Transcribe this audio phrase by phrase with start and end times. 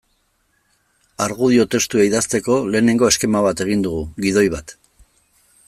[1.25, 4.75] Argudio testua idazteko lehenengo eskema bat egin dugu, gidoi bat.